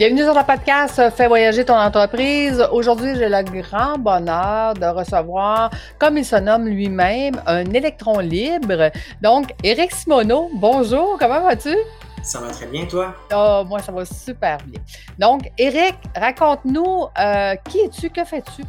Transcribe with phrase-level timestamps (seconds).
[0.00, 2.66] Bienvenue sur le podcast Fais voyager ton entreprise.
[2.72, 5.68] Aujourd'hui, j'ai le grand bonheur de recevoir,
[5.98, 8.90] comme il se nomme lui-même, un électron libre.
[9.20, 11.76] Donc, Eric Simoneau, bonjour, comment vas-tu?
[12.22, 13.14] Ça va très bien, toi?
[13.34, 14.80] Oh, moi, ça va super bien.
[15.18, 18.62] Donc, Eric, raconte-nous, euh, qui es-tu, que fais-tu?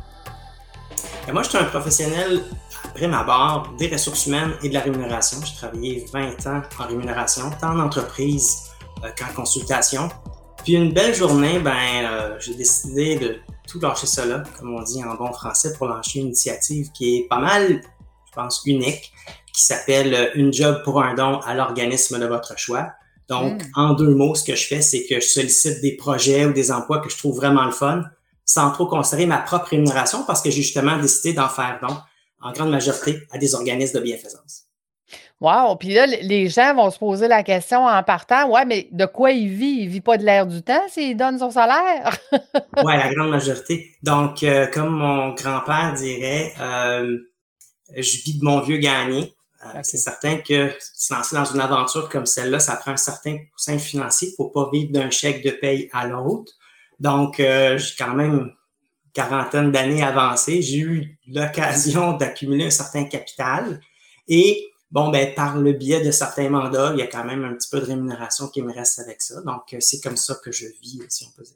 [1.25, 2.41] Ben, moi, je suis un professionnel
[2.84, 5.38] après ma barre des ressources humaines et de la rémunération.
[5.45, 8.63] J'ai travaillé 20 ans en rémunération, tant en entreprise
[9.05, 10.09] euh, qu'en consultation.
[10.63, 15.03] Puis une belle journée, ben, euh, j'ai décidé de tout lâcher là, comme on dit
[15.03, 17.81] en bon français, pour lancer une initiative qui est pas mal,
[18.27, 19.11] je pense, unique,
[19.53, 22.91] qui s'appelle euh, Une job pour un don à l'organisme de votre choix.
[23.27, 23.67] Donc, hmm.
[23.75, 26.71] en deux mots, ce que je fais, c'est que je sollicite des projets ou des
[26.71, 28.03] emplois que je trouve vraiment le fun,
[28.45, 31.97] sans trop considérer ma propre rémunération, parce que j'ai justement décidé d'en faire don,
[32.41, 34.70] en grande majorité, à des organismes de bienfaisance.
[35.42, 35.75] Wow!
[35.75, 39.31] Puis là, les gens vont se poser la question en partant, ouais, mais de quoi
[39.31, 39.80] il vit?
[39.81, 42.16] Il vit pas de l'air du temps s'il donne son salaire?
[42.31, 43.92] oui, la grande majorité.
[44.03, 47.17] Donc, euh, comme mon grand-père dirait, euh,
[47.95, 49.33] je vis de mon vieux gagné.
[49.66, 53.39] Euh, c'est certain que se lancer dans une aventure comme celle-là, ça prend un certain
[53.52, 56.53] coussin financier pour pas vivre d'un chèque de paye à l'autre.
[57.00, 58.53] Donc, j'ai quand même une
[59.11, 60.61] quarantaine d'années avancées.
[60.61, 63.80] J'ai eu l'occasion d'accumuler un certain capital
[64.28, 67.53] et bon, ben, par le biais de certains mandats, il y a quand même un
[67.53, 69.42] petit peu de rémunération qui me reste avec ça.
[69.42, 71.56] Donc, euh, c'est comme ça que je vis, si on peut dire.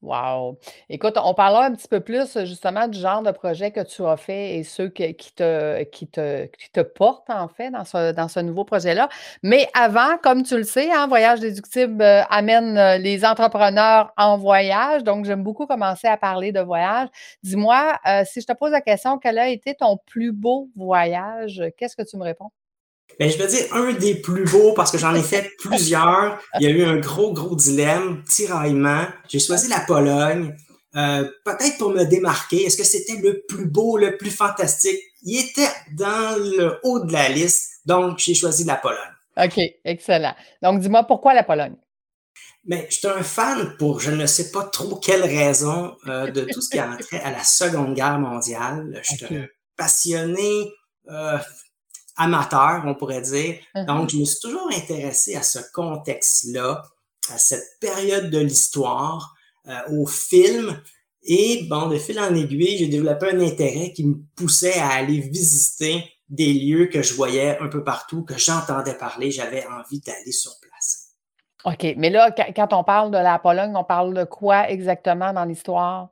[0.00, 0.56] Wow!
[0.88, 4.16] Écoute, on parlera un petit peu plus justement du genre de projet que tu as
[4.16, 9.08] fait et ceux qui, te, portent en fait dans ce, dans ce nouveau projet-là.
[9.42, 14.38] Mais avant, comme tu le sais, hein, Voyage déductible euh, amène euh, les entrepreneurs en
[14.38, 15.02] voyage.
[15.02, 17.08] Donc, j'aime beaucoup commencer à parler de voyage.
[17.42, 21.60] Dis-moi, si je te pose la question, quel a été ton plus beau voyage?
[21.76, 22.52] Qu'est-ce que tu me réponds?
[23.18, 26.38] Ben, je veux dire un des plus beaux parce que j'en ai fait plusieurs.
[26.60, 29.06] Il y a eu un gros, gros dilemme, tiraillement.
[29.28, 30.54] J'ai choisi la Pologne.
[30.96, 32.64] Euh, peut-être pour me démarquer.
[32.64, 34.98] Est-ce que c'était le plus beau, le plus fantastique?
[35.22, 38.96] Il était dans le haut de la liste, donc j'ai choisi la Pologne.
[39.36, 40.34] OK, excellent.
[40.62, 41.76] Donc, dis-moi pourquoi la Pologne?
[42.64, 46.44] Mais je suis un fan pour je ne sais pas trop quelle raison euh, de
[46.44, 49.00] tout ce qui a trait à la Seconde Guerre mondiale.
[49.02, 49.46] Je suis un
[49.76, 50.72] passionné,
[51.08, 51.38] euh,
[52.18, 53.56] amateur, on pourrait dire.
[53.74, 53.86] Uh-huh.
[53.86, 56.82] Donc, je me suis toujours intéressé à ce contexte-là,
[57.32, 59.34] à cette période de l'histoire,
[59.68, 60.80] euh, au film.
[61.22, 65.20] Et bon, de fil en aiguille, j'ai développé un intérêt qui me poussait à aller
[65.20, 69.30] visiter des lieux que je voyais un peu partout, que j'entendais parler.
[69.30, 71.08] J'avais envie d'aller sur place.
[71.64, 71.94] OK.
[71.96, 76.10] Mais là, quand on parle de la Pologne, on parle de quoi exactement dans l'histoire?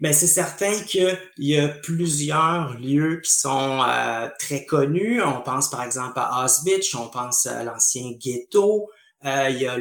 [0.00, 5.22] Ben, c'est certain qu'il y a plusieurs lieux qui sont euh, très connus.
[5.22, 8.88] On pense par exemple à Auschwitz, on pense à l'ancien ghetto,
[9.26, 9.76] euh, il y a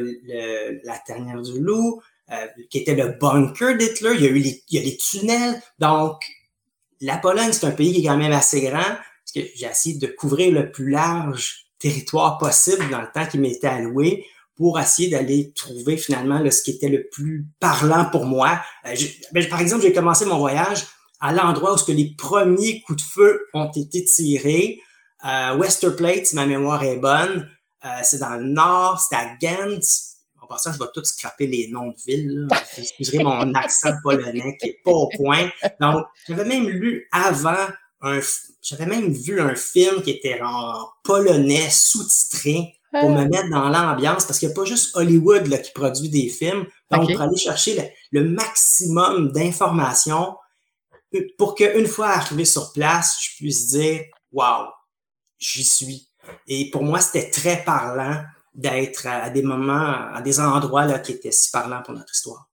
[0.84, 2.36] la Tanière du Loup, euh,
[2.70, 5.62] qui était le bunker d'Hitler, il y a eu les, il y a les tunnels.
[5.80, 6.22] Donc,
[7.00, 9.98] la Pologne, c'est un pays qui est quand même assez grand, parce que j'ai essayé
[9.98, 14.26] de couvrir le plus large territoire possible dans le temps qui m'était alloué
[14.60, 18.60] pour essayer d'aller trouver finalement ce qui était le plus parlant pour moi.
[18.86, 18.94] Euh,
[19.32, 20.86] ben, par exemple, j'ai commencé mon voyage
[21.22, 24.82] à l'endroit où ce que les premiers coups de feu ont été tirés.
[25.26, 27.50] Euh, Westerplatte, si ma mémoire est bonne,
[27.86, 30.18] euh, c'est dans le nord, c'est à Gantz.
[30.42, 32.48] En passant, je vais tout scraper les noms de villes.
[32.78, 35.50] Excusez mon accent polonais qui est pas au point.
[35.80, 37.66] Donc, j'avais même lu avant
[38.02, 38.20] un,
[38.62, 44.26] j'avais même vu un film qui était en polonais sous-titré pour me mettre dans l'ambiance,
[44.26, 46.66] parce qu'il n'y a pas juste Hollywood là, qui produit des films.
[46.92, 50.36] Donc, pour aller chercher le, maximum d'informations
[51.38, 54.02] pour qu'une fois arrivé sur place, je puisse dire
[54.32, 54.68] Wow,
[55.40, 56.10] j'y suis.
[56.48, 58.24] Et pour moi, c'était très parlant
[58.54, 62.49] d'être à des moments, à des endroits là, qui étaient si parlants pour notre histoire.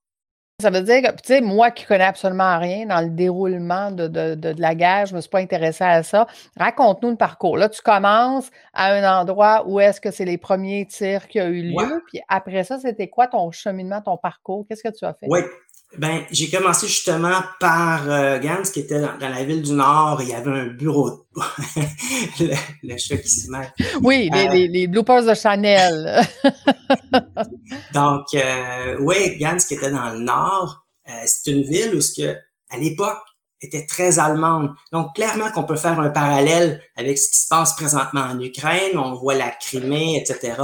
[0.58, 4.08] Ça veut dire que, tu sais, moi qui connais absolument rien dans le déroulement de,
[4.08, 6.26] de, de, la guerre, je ne me suis pas intéressée à ça.
[6.56, 7.58] Raconte-nous le parcours.
[7.58, 11.48] Là, tu commences à un endroit où est-ce que c'est les premiers tirs qui ont
[11.48, 12.03] eu lieu.
[12.06, 14.64] Puis après ça, c'était quoi ton cheminement, ton parcours?
[14.66, 15.26] Qu'est-ce que tu as fait?
[15.28, 15.41] Oui,
[15.98, 20.21] ben, j'ai commencé justement par euh, Gans, qui était dans, la ville du Nord.
[20.21, 21.27] Il y avait un bureau.
[22.41, 23.71] le, le chat qui se met.
[24.03, 26.22] Oui, les, euh, les, bloopers de Chanel.
[27.94, 32.21] donc, euh, oui, Gans, qui était dans le Nord, euh, c'est une ville où, ce
[32.21, 32.36] que,
[32.71, 33.22] à l'époque,
[33.62, 34.74] était très allemande.
[34.92, 38.98] Donc, clairement qu'on peut faire un parallèle avec ce qui se passe présentement en Ukraine.
[38.98, 40.60] On voit la Crimée, etc.,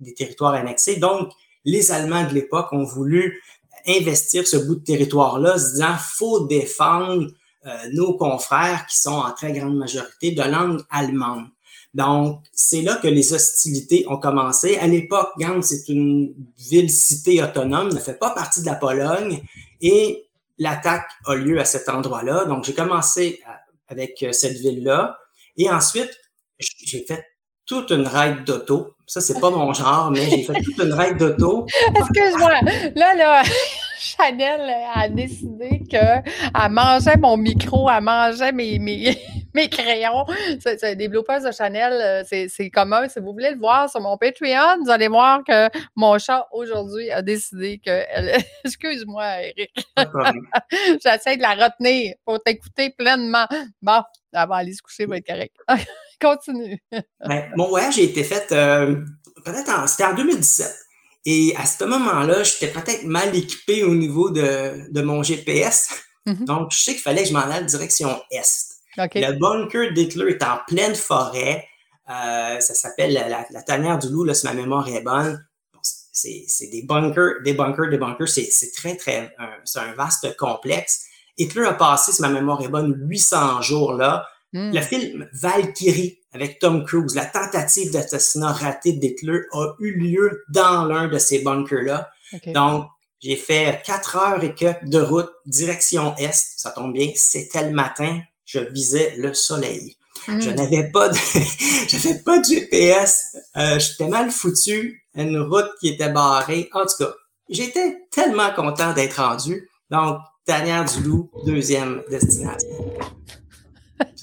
[0.00, 0.96] des territoires annexés.
[0.96, 1.30] Donc,
[1.64, 3.40] les Allemands de l'époque ont voulu
[3.86, 7.28] investir ce bout de territoire-là, se disant faut défendre
[7.66, 11.46] euh, nos confrères qui sont en très grande majorité de langue allemande.
[11.94, 14.78] Donc, c'est là que les hostilités ont commencé.
[14.78, 19.42] À l'époque, Gand, c'est une ville-cité autonome, ne fait pas partie de la Pologne,
[19.80, 20.24] et
[20.58, 22.46] l'attaque a lieu à cet endroit-là.
[22.46, 23.40] Donc, j'ai commencé
[23.88, 25.18] avec euh, cette ville-là,
[25.56, 26.10] et ensuite,
[26.58, 27.24] j'ai fait
[27.66, 28.91] toute une ride d'auto.
[29.06, 31.66] Ça, c'est pas mon genre, mais j'ai fait toute une ride d'auto.
[31.96, 32.60] Excuse-moi.
[32.94, 33.42] Là, là,
[33.98, 36.22] Chanel a décidé qu'elle
[36.70, 39.18] mangeait mon micro, elle mangeait mes, mes,
[39.54, 40.24] mes crayons.
[40.60, 43.08] C'est, des bloopers de Chanel, euh, c'est, commun.
[43.08, 47.10] Si vous voulez le voir sur mon Patreon, vous allez voir que mon chat aujourd'hui
[47.10, 48.02] a décidé que.
[48.64, 49.86] Excuse-moi, Eric.
[51.02, 53.46] J'essaie de la retenir pour t'écouter pleinement.
[53.80, 54.02] Bon,
[54.32, 55.54] elle va aller se coucher, va être correct.
[56.20, 56.78] Continue.
[56.90, 58.96] Ben, mon voyage a été fait euh,
[59.44, 60.66] peut-être en, c'était en 2017.
[61.24, 65.90] Et à ce moment-là, j'étais peut-être mal équipé au niveau de, de mon GPS.
[66.26, 66.44] Mm-hmm.
[66.44, 68.71] Donc, je sais qu'il fallait que je m'en aille direction Est.
[68.96, 71.66] Le bunker d'Hitler est en pleine forêt.
[72.10, 75.44] Euh, ça s'appelle la, la, tanière du loup, là, si ma mémoire est bonne.
[76.12, 78.28] c'est des bunkers, des bunkers, des bunkers.
[78.28, 79.34] C'est très, très,
[79.64, 81.06] c'est un vaste complexe.
[81.38, 84.26] Hitler a passé, si ma mémoire est bonne, 800 jours là.
[84.52, 84.74] Mm.
[84.74, 90.84] Le film Valkyrie avec Tom Cruise, la tentative d'assassinat raté d'Hitler a eu lieu dans
[90.84, 92.10] l'un de ces bunkers-là.
[92.48, 92.86] Donc,
[93.20, 96.54] j'ai fait quatre heures et quelques de route, direction Est.
[96.56, 98.20] Ça tombe bien, c'était le matin
[98.52, 99.96] je visais le soleil.
[100.26, 100.54] Je hmm.
[100.54, 101.16] n'avais pas de,
[101.88, 103.36] j'avais pas de GPS.
[103.56, 104.98] Euh, j'étais mal foutu.
[105.14, 106.70] Une route qui était barrée.
[106.72, 107.12] En tout cas,
[107.48, 109.68] j'étais tellement content d'être rendu.
[109.90, 112.68] Donc, Tanière du Loup, deuxième destination.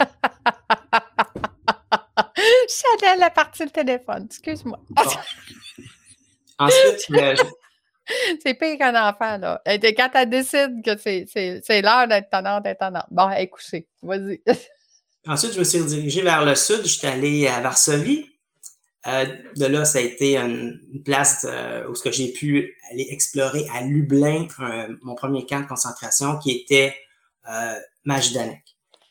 [2.70, 4.25] Chanel a parti le téléphone.
[4.25, 4.80] Excuse-moi.
[6.58, 7.10] Ensuite,
[8.44, 9.62] c'est pire qu'un enfant, là.
[9.66, 13.06] Et quand elle décide que c'est l'heure d'être tannante, d'être tannante.
[13.12, 14.42] Bon, écoutez, vas-y.
[15.28, 16.82] Ensuite, je me suis redirigé vers le sud.
[16.84, 18.26] Je suis allé à Varsovie.
[19.08, 19.26] Euh,
[19.56, 24.48] de là, ça a été une, place euh, où j'ai pu aller explorer à Lublin,
[25.04, 26.94] mon premier camp de concentration qui était
[27.50, 28.64] euh, Majdanek.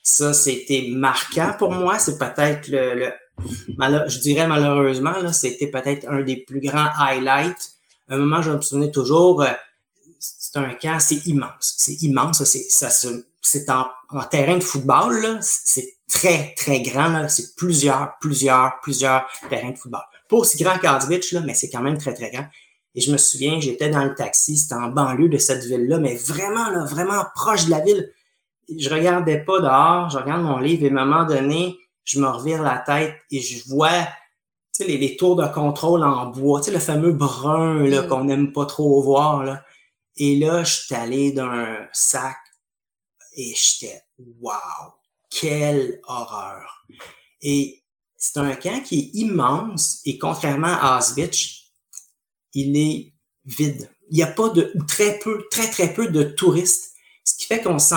[0.02, 1.98] Ça, c'était marquant pour moi.
[1.98, 3.12] C'est peut-être le, le
[4.08, 7.77] je dirais malheureusement, c'était peut-être un des plus grands highlights
[8.14, 9.52] un moment, je me souvenais toujours, euh,
[10.18, 11.74] c'est un camp, c'est immense.
[11.76, 12.42] C'est immense.
[13.40, 17.28] C'est en, en, terrain de football, c'est très, très grand.
[17.28, 20.02] C'est plusieurs, plusieurs, plusieurs terrains de football.
[20.28, 22.46] Pas aussi grand qu'Auschwitz, mais c'est quand même très, très grand.
[22.94, 26.16] Et je me souviens, j'étais dans le taxi, c'était en banlieue de cette ville-là, mais
[26.16, 28.12] vraiment, là, vraiment proche de la ville.
[28.76, 32.26] Je regardais pas dehors, je regarde mon livre et à un moment donné, je me
[32.26, 34.08] revire la tête et je vois
[34.78, 38.08] les, tours de contrôle en bois, le fameux brun là, mm.
[38.08, 39.44] qu'on n'aime pas trop voir.
[39.44, 39.64] Là.
[40.16, 42.36] Et là, je suis allé d'un sac
[43.36, 44.02] et j'étais
[44.40, 44.94] Wow!
[45.30, 46.86] Quelle horreur!
[47.40, 47.84] Et
[48.16, 51.72] c'est un camp qui est immense et contrairement à Auschwitz,
[52.52, 53.14] il est
[53.44, 53.90] vide.
[54.10, 56.94] Il n'y a pas de, très peu, très, très peu de touristes.
[57.28, 57.94] Ce qui fait qu'on sent,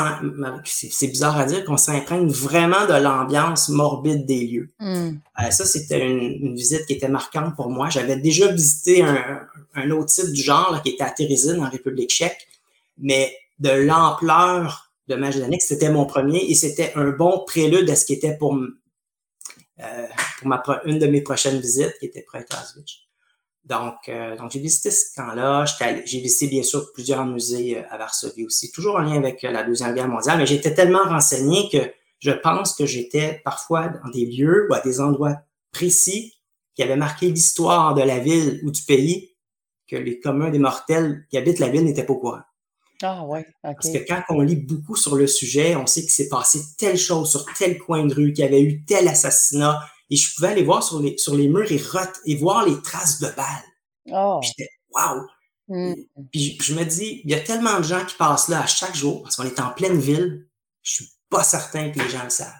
[0.66, 4.70] c'est bizarre à dire, qu'on s'imprègne vraiment de l'ambiance morbide des lieux.
[4.78, 5.12] Hmm.
[5.40, 7.90] Euh, ça, c'était une, visite qui était marquante pour moi.
[7.90, 12.46] J'avais déjà visité un, autre site du genre qui était à Térézine, en République tchèque,
[12.98, 18.06] mais de l'ampleur de Majdanek, c'était mon premier et c'était un bon prélude à ce
[18.06, 20.08] qui était pour, euh,
[20.40, 23.08] pour ma, une de mes prochaines visites, qui était prête à Auschwitz.
[23.64, 25.66] Donc, euh, donc j'ai visité ce camp-là.
[26.06, 29.52] J'ai visité bien sûr plusieurs musées euh, à Varsovie aussi, toujours en lien avec euh,
[29.52, 34.10] la Deuxième Guerre mondiale, mais j'étais tellement renseigné que je pense que j'étais parfois dans
[34.12, 35.38] des lieux ou à des endroits
[35.72, 36.34] précis
[36.76, 39.36] qui avaient marqué l'histoire de la ville ou du pays
[39.88, 42.42] que les communs des mortels qui habitent la ville n'étaient pas au courant.
[43.04, 46.30] Ah ouais, Parce que quand on lit beaucoup sur le sujet, on sait qu'il s'est
[46.30, 49.80] passé telle chose sur tel coin de rue, qu'il y avait eu tel assassinat,
[50.12, 51.82] et je pouvais aller voir sur les, sur les murs et,
[52.26, 53.66] et voir les traces de balles.
[54.12, 54.40] Oh.
[54.44, 55.26] J'étais, waouh!
[55.70, 55.94] Mm.
[56.32, 58.96] Puis je me dis, il y a tellement de gens qui passent là à chaque
[58.96, 60.48] jour, parce qu'on est en pleine ville,
[60.84, 62.52] je suis pas certain que les gens le savent.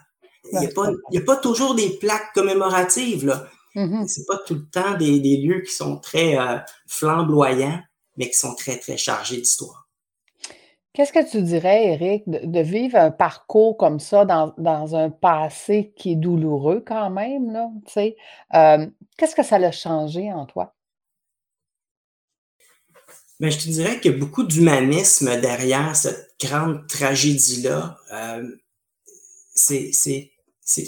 [0.50, 3.46] Il n'y a, pas, a pas toujours des plaques commémoratives, là.
[3.74, 4.06] Mm-hmm.
[4.08, 7.80] C'est pas tout le temps des, des lieux qui sont très euh, flamboyants,
[8.16, 9.81] mais qui sont très, très chargés d'histoire.
[10.94, 16.12] Qu'est-ce que tu dirais, Eric, de, vivre un parcours comme ça dans, un passé qui
[16.12, 17.70] est douloureux quand même, là?
[18.54, 20.74] Euh, qu'est-ce que ça a changé en toi?
[23.40, 27.96] Bien, je te dirais qu'il y a beaucoup d'humanisme derrière cette grande tragédie-là.
[28.12, 28.54] Euh,
[29.54, 29.90] c'est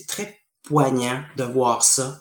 [0.06, 2.20] très poignant de voir ça,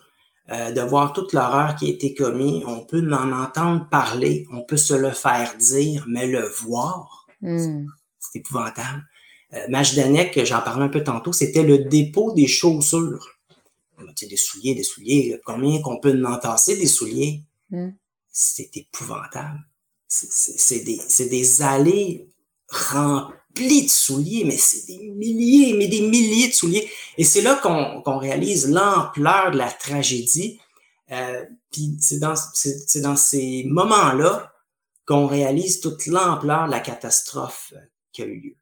[0.51, 2.63] euh, de voir toute l'horreur qui a été commise.
[2.65, 7.87] On peut en entendre parler, on peut se le faire dire, mais le voir, Hmm.
[8.19, 9.05] C'est épouvantable.
[9.53, 13.37] Euh, Majdanek, j'en parlais un peu tantôt, c'était le dépôt des chaussures.
[14.19, 17.43] des souliers, des souliers, combien qu'on peut en tasser des souliers?
[17.69, 17.91] Hmm.
[18.29, 19.59] C'est épouvantable.
[20.07, 22.29] C'est des, des allées
[22.69, 26.89] remplis de souliers, mais c'est des milliers, mais des milliers de souliers.
[27.17, 30.59] Et c'est là qu'on réalise l'ampleur de la tragédie.
[31.11, 32.35] Euh, puis c'est dans,
[33.01, 34.52] dans ces moments-là
[35.05, 37.79] qu'on réalise toute l'ampleur de la catastrophe euh,
[38.11, 38.55] qui a eu lieu.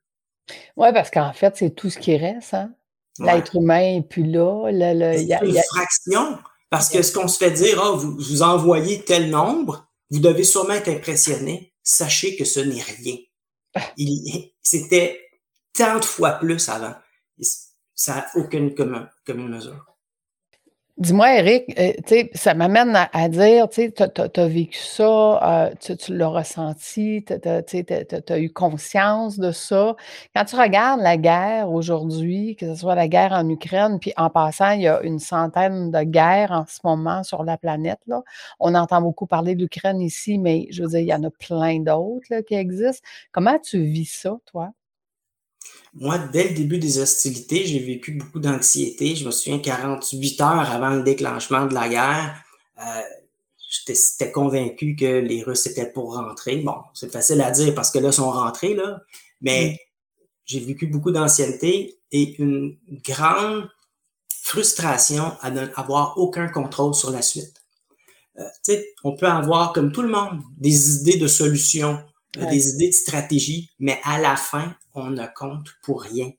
[0.76, 2.54] Oui, parce qu'en fait, c'est tout ce qui reste.
[2.54, 2.74] Hein?
[3.20, 4.72] L'être humain n'est plus là.
[5.18, 6.38] c'est une fraction.
[6.70, 10.44] Parce que ce qu'on se fait dire, oh, vous, vous envoyez tel nombre, vous devez
[10.44, 11.74] sûrement être impressionné.
[11.84, 13.18] Sachez que ce n'est rien.
[14.62, 15.20] C'était
[15.74, 16.96] tant de fois plus avant.
[17.94, 19.86] Ça n'a aucune commune, mesure.
[21.02, 21.94] Dis-moi, Eric, euh,
[22.36, 28.54] ça m'amène à, dire, tu as, vécu ça, euh, tu, l'as ressenti, tu as, eu
[28.54, 29.96] conscience de ça.
[30.36, 34.30] Quand tu regardes la guerre aujourd'hui, que ce soit la guerre en Ukraine, puis en
[34.30, 38.02] passant, il y a une centaine de guerres en ce moment sur la planète.
[38.06, 38.22] Là.
[38.60, 41.32] On entend beaucoup parler de l'Ukraine ici, mais je veux dire, il y en a
[41.32, 43.02] plein d'autres qui existent.
[43.32, 44.72] Comment tu vis ça, toi?
[45.94, 49.16] Moi, dès le début des hostilités, j'ai vécu beaucoup d'anxiété.
[49.16, 52.44] Je me souviens 48 heures avant le déclenchement de la guerre,
[52.80, 53.02] euh,
[53.70, 56.58] j'étais convaincu que les Russes étaient pour rentrer.
[56.58, 59.02] Bon, c'est facile à dire parce que là, ils sont rentrés, là.
[59.42, 59.80] Mais
[60.46, 63.70] j'ai vécu beaucoup d'anxiété et une grande
[64.30, 67.62] frustration à n'avoir aucun contrôle sur la suite.
[68.40, 72.04] Euh, on peut avoir, comme tout le monde, des idées de solutions,
[72.36, 76.32] des idées de stratégie, mais à la fin, on ne compte pour rien.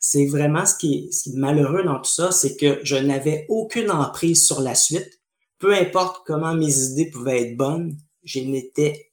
[0.00, 3.90] C'est vraiment ce qui, est, ce malheureux dans tout ça, c'est que je n'avais aucune
[3.90, 5.20] emprise sur la suite.
[5.58, 9.10] Peu importe comment mes idées pouvaient être bonnes, je n'étais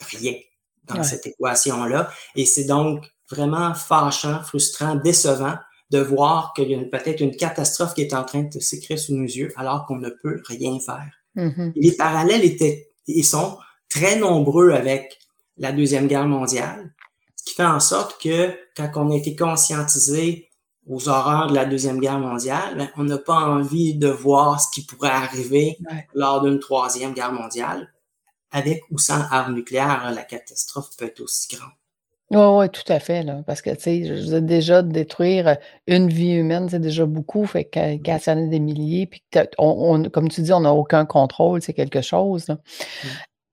[0.00, 0.34] rien
[0.84, 2.10] dans cette équation-là.
[2.34, 5.56] Et c'est donc vraiment fâchant, frustrant, décevant
[5.90, 9.14] de voir qu'il y a peut-être une catastrophe qui est en train de s'écrire sous
[9.14, 11.10] nos yeux alors qu'on ne peut rien faire.
[11.36, 11.72] Mm-hmm.
[11.76, 13.58] Les parallèles étaient, ils sont
[13.88, 15.18] très nombreux avec
[15.58, 16.92] la Deuxième Guerre mondiale,
[17.36, 20.48] ce qui fait en sorte que quand on a été conscientisé
[20.86, 24.68] aux horreurs de la Deuxième Guerre mondiale, ben, on n'a pas envie de voir ce
[24.72, 25.78] qui pourrait arriver
[26.14, 27.92] lors d'une Troisième Guerre mondiale.
[28.50, 31.70] Avec ou sans armes nucléaires, la catastrophe peut être aussi grande.
[32.30, 33.22] Oui, oui, tout à fait.
[33.22, 37.46] Là, parce que, tu sais, déjà détruire une vie humaine, c'est déjà beaucoup.
[37.46, 39.22] Fait qu'à des milliers, puis
[39.58, 42.48] on, comme tu dis, on n'a aucun contrôle, c'est quelque chose.
[42.48, 43.08] Mmh.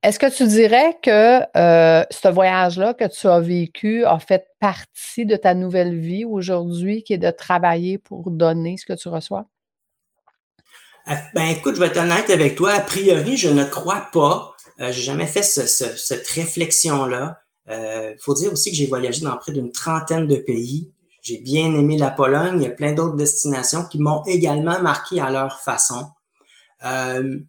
[0.06, 5.26] Est-ce que tu dirais que euh, ce voyage-là que tu as vécu a fait partie
[5.26, 9.48] de ta nouvelle vie aujourd'hui, qui est de travailler pour donner ce que tu reçois?
[11.08, 12.74] Ah, ben écoute, je vais être honnête avec toi.
[12.74, 14.56] A priori, je ne crois pas.
[14.80, 17.40] Euh, j'ai jamais fait cette réflexion-là.
[17.68, 20.92] Il euh, faut dire aussi que j'ai voyagé dans près d'une trentaine de pays.
[21.24, 22.62] J'ai bien aimé la Pologne.
[22.62, 26.10] Il y a plein d'autres destinations qui m'ont également marqué à leur façon.
[26.86, 27.40] Euh,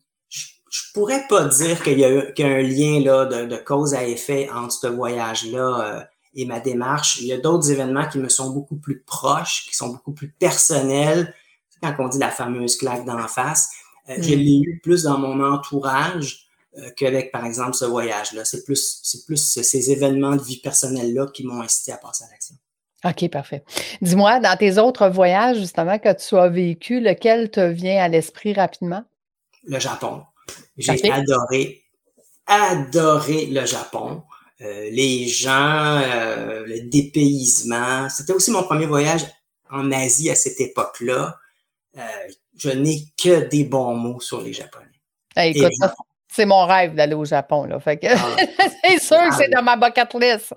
[0.71, 4.73] je pourrais pas dire qu'il y, a un lien là, de, cause à effet entre
[4.73, 6.05] ce voyage-là euh,
[6.35, 7.21] et ma démarche.
[7.21, 10.29] Il y a d'autres événements qui me sont beaucoup plus proches, qui sont beaucoup plus
[10.29, 11.35] personnels.
[11.83, 13.71] Quand on dit la fameuse claque d'en face,
[14.09, 14.39] euh, je mm.
[14.39, 18.45] l'ai eu plus dans mon entourage euh, qu'avec, par exemple, ce voyage-là.
[18.45, 22.31] C'est plus, c'est plus ces événements de vie personnelle-là qui m'ont incité à passer à
[22.31, 22.57] l'action.
[23.05, 23.63] OK, parfait.
[24.03, 28.53] Dis-moi, dans tes autres voyages, justement, que tu as vécu, lequel te vient à l'esprit
[28.53, 29.05] rapidement?
[29.65, 30.23] Le Japon.
[30.77, 31.83] J'ai adoré,
[32.47, 34.23] adoré le Japon.
[34.63, 38.09] Euh, les gens, euh, le dépaysement.
[38.09, 39.23] C'était aussi mon premier voyage
[39.71, 41.37] en Asie à cette époque-là.
[41.99, 42.01] Euh,
[42.57, 44.87] je n'ai que des bons mots sur les Japonais.
[45.37, 45.73] écoute,
[46.33, 47.65] c'est mon rêve d'aller au Japon.
[47.65, 47.79] Là.
[47.81, 48.37] Fait que ah.
[48.85, 50.55] c'est sûr que c'est dans ma bucket list.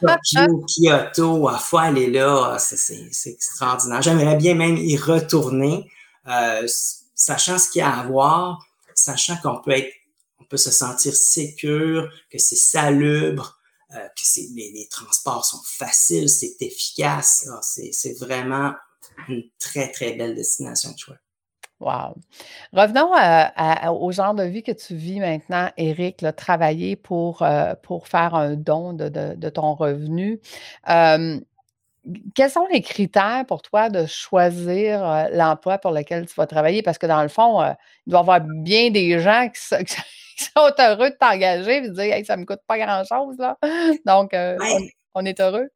[0.00, 4.00] Tokyo, Kyoto, à fois aller là, c'est extraordinaire.
[4.00, 5.90] J'aimerais bien même y retourner,
[7.16, 8.64] sachant ce qu'il y a à voir
[9.02, 9.92] sachant qu'on peut être,
[10.38, 13.58] on peut se sentir sécure, que c'est salubre,
[13.94, 17.48] euh, que les, transports sont faciles, c'est efficace.
[17.62, 18.72] C'est vraiment
[19.28, 21.16] une très, très belle destination de choix.
[21.80, 22.14] Wow.
[22.72, 23.10] Revenons
[24.00, 28.54] au genre de vie que tu vis maintenant, Eric, travailler pour, euh, pour faire un
[28.54, 30.40] don de, ton revenu.
[30.88, 31.40] Euh,
[32.34, 36.82] quels sont les critères pour toi de choisir euh, l'emploi pour lequel tu vas travailler?
[36.82, 37.72] Parce que dans le fond, euh,
[38.06, 39.60] il doit y avoir bien des gens qui,
[40.54, 43.36] sont heureux de t'engager et de dire hey, ça ne me coûte pas grand-chose.
[43.38, 43.56] là.
[44.06, 44.58] Donc, euh,
[45.14, 45.68] on, est heureux.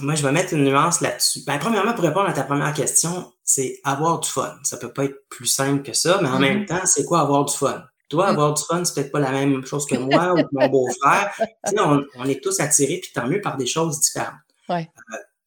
[0.00, 1.40] Moi, je vais mettre une nuance là-dessus.
[1.46, 4.56] Ben, premièrement, pour répondre à ta première question, c'est avoir du fun.
[4.64, 6.66] Ça ne peut pas être plus simple que ça, mais en même mm-hmm.
[6.66, 7.84] temps, c'est quoi avoir du fun?
[8.08, 8.30] Toi, mm.
[8.30, 11.32] avoir du fun, c'est peut-être pas la même chose que moi ou mon beau-frère.
[11.76, 14.34] on, on, est tous attirés, puis tant mieux, par des choses différentes.
[14.68, 14.88] Ouais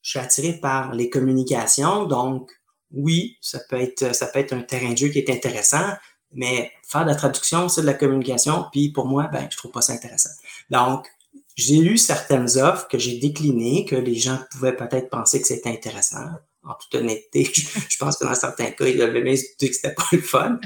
[0.01, 2.51] je suis attiré par les communications, donc
[2.91, 5.93] oui, ça peut être, ça peut être un terrain de jeu qui est intéressant,
[6.33, 9.71] mais faire de la traduction, c'est de la communication, puis pour moi, ben, je trouve
[9.71, 10.29] pas ça intéressant.
[10.69, 11.07] Donc,
[11.55, 15.69] j'ai lu certaines offres que j'ai déclinées, que les gens pouvaient peut-être penser que c'était
[15.69, 16.25] intéressant.
[16.63, 17.51] En toute honnêteté,
[17.89, 20.59] je pense que dans certains cas, ils avaient même dit que c'était pas le fun,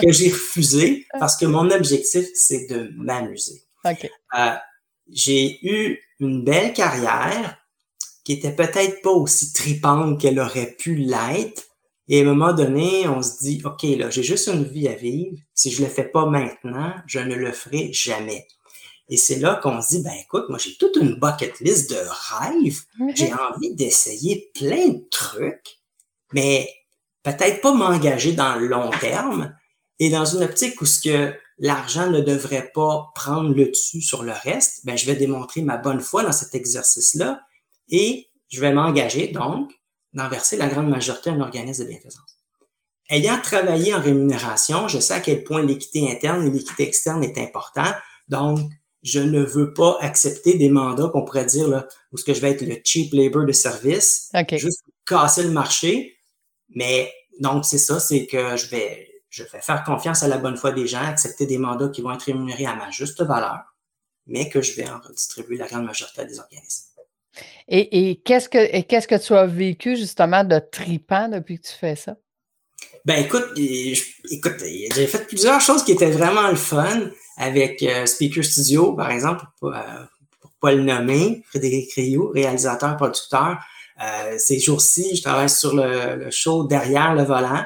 [0.00, 3.62] que j'ai refusé parce que mon objectif, c'est de m'amuser.
[3.84, 4.54] Euh,
[5.08, 7.58] j'ai eu une belle carrière
[8.26, 11.62] qui était peut-être pas aussi tripante qu'elle aurait pu l'être.
[12.08, 14.94] Et à un moment donné, on se dit, OK, là, j'ai juste une vie à
[14.94, 15.36] vivre.
[15.54, 18.48] Si je le fais pas maintenant, je ne le ferai jamais.
[19.08, 21.96] Et c'est là qu'on se dit, ben écoute, moi j'ai toute une bucket list de
[21.96, 22.80] rêves.
[23.14, 25.78] J'ai envie d'essayer plein de trucs,
[26.32, 26.68] mais
[27.22, 29.54] peut-être pas m'engager dans le long terme.
[30.00, 34.24] Et dans une optique où ce que l'argent ne devrait pas prendre le dessus sur
[34.24, 37.40] le reste, ben je vais démontrer ma bonne foi dans cet exercice-là
[37.88, 39.72] et je vais m'engager donc
[40.12, 42.38] d'en verser la grande majorité à un organisme de bienfaisance.
[43.08, 47.38] Ayant travaillé en rémunération, je sais à quel point l'équité interne et l'équité externe est
[47.38, 47.92] important.
[48.28, 48.58] Donc,
[49.02, 52.40] je ne veux pas accepter des mandats qu'on pourrait dire là, où ce que je
[52.40, 56.18] vais être le cheap labor de service, juste casser le marché.
[56.70, 60.56] Mais donc c'est ça, c'est que je vais je vais faire confiance à la bonne
[60.56, 63.60] foi des gens, accepter des mandats qui vont être rémunérés à ma juste valeur,
[64.26, 66.95] mais que je vais en redistribuer la grande majorité à des organismes.
[67.68, 71.96] Et, qu'est-ce que qu'est-ce que tu as vécu justement de tripant depuis que tu fais
[71.96, 72.16] ça?
[73.04, 78.44] Ben écoute, écoute, j'ai fait plusieurs choses qui étaient vraiment le fun avec euh, Speaker
[78.44, 79.80] Studio, par exemple, pour, euh,
[80.40, 83.58] pour pas le nommer, Frédéric Rioux, réalisateur, producteur.
[84.02, 87.64] Euh, ces jours-ci, je travaille sur le, show Derrière le volant,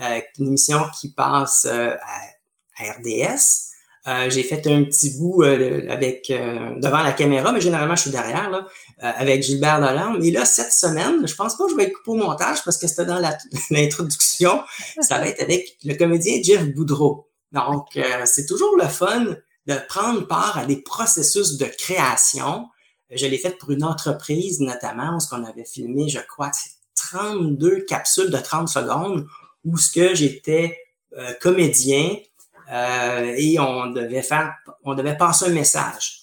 [0.00, 1.98] euh, une émission qui passe à,
[2.78, 3.72] RDS.
[4.28, 8.66] J'ai fait un petit bout avec devant la caméra, mais généralement je suis derrière là,
[9.00, 10.16] avec Gilbert Dolan.
[10.20, 12.78] Mais là cette semaine, je pense pas que je vais être coupé au montage parce
[12.78, 13.20] que c'était dans
[13.70, 14.62] l'introduction.
[15.00, 17.26] Ça va être avec le comédien Jeff Boudreau.
[17.52, 22.66] Donc, euh, c'est toujours le fun de prendre part à des processus de création.
[23.10, 26.50] Je l'ai fait pour une entreprise notamment, où qu'on avait filmé, je crois,
[26.96, 29.26] 32 capsules de 30 secondes,
[29.64, 30.78] où ce que j'étais
[31.16, 32.16] euh, comédien
[32.72, 36.22] euh, et on devait faire, on devait passer un message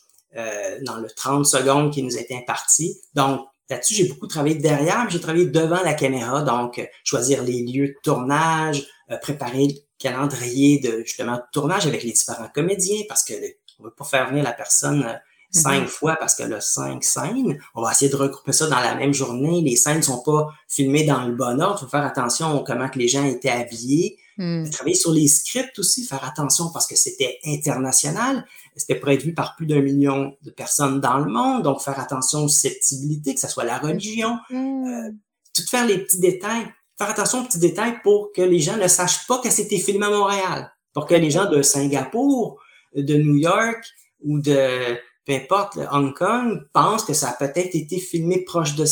[0.81, 2.99] dans le 30 secondes qui nous était imparti.
[3.13, 7.61] Donc, là-dessus, j'ai beaucoup travaillé derrière, mais j'ai travaillé devant la caméra, donc choisir les
[7.61, 8.83] lieux de tournage,
[9.21, 9.67] préparer
[10.03, 13.33] calendrier de justement tournage avec les différents comédiens parce que
[13.79, 15.13] on veut pas faire venir la personne euh,
[15.49, 15.87] cinq mm-hmm.
[15.87, 17.59] fois parce qu'elle a cinq scènes.
[17.73, 19.61] On va essayer de regrouper ça dans la même journée.
[19.61, 21.79] Les scènes ne sont pas filmées dans le bon ordre.
[21.81, 24.17] Il faut faire attention à comment que les gens étaient habillés.
[24.37, 24.69] Mm.
[24.69, 28.45] Travailler sur les scripts aussi, faire attention parce que c'était international.
[28.75, 31.63] C'était prévu par plus d'un million de personnes dans le monde.
[31.63, 34.37] Donc, faire attention aux susceptibilités, que ce soit la religion.
[34.49, 34.85] Mm.
[34.85, 35.11] Euh,
[35.53, 36.67] tout faire les petits détails
[36.97, 40.05] faire attention aux petits détails pour que les gens ne sachent pas que c'était filmé
[40.05, 40.71] à Montréal.
[40.93, 42.59] Pour que les gens de Singapour,
[42.95, 43.83] de New York
[44.23, 48.85] ou de peu importe, Hong Kong pensent que ça a peut-être été filmé proche de,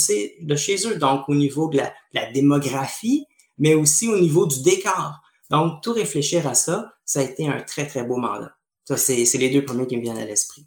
[0.45, 0.95] de chez eux.
[0.95, 1.77] Donc, au niveau de
[2.13, 3.25] la, démographie,
[3.57, 5.19] mais aussi au niveau du décor.
[5.51, 8.53] Donc, tout réfléchir à ça, ça a été un très, très beau mandat.
[8.85, 10.65] Ça, c'est les deux premiers qui me viennent à l'esprit.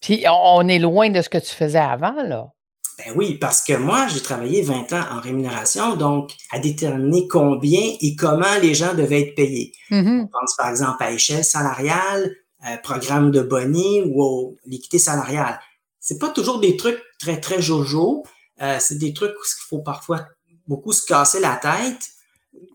[0.00, 2.52] Puis, on est loin de ce que tu faisais avant, là.
[2.98, 7.94] Ben oui, parce que moi, j'ai travaillé 20 ans en rémunération, donc à déterminer combien
[8.00, 9.72] et comment les gens devaient être payés.
[9.90, 10.22] Mm-hmm.
[10.22, 12.34] On pense par exemple à échelle salariale,
[12.66, 15.60] euh, programme de boni ou l'équité salariale.
[16.00, 18.24] C'est pas toujours des trucs très, très jojo.
[18.62, 20.26] Euh, c'est des trucs où il faut parfois
[20.66, 22.15] beaucoup se casser la tête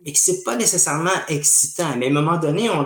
[0.06, 1.96] et que c'est pas nécessairement excitant.
[1.98, 2.86] Mais à un moment donné, on,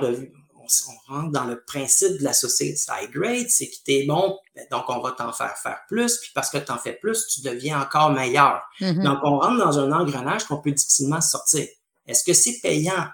[1.07, 4.65] rentre dans le principe de la société high grade, c'est que tu es bon, ben,
[4.71, 7.41] donc on va t'en faire faire plus, puis parce que tu en fais plus, tu
[7.41, 8.63] deviens encore meilleur.
[8.81, 9.03] Mm-hmm.
[9.03, 11.67] Donc on rentre dans un engrenage qu'on peut difficilement sortir.
[12.07, 13.07] Est-ce que c'est payant?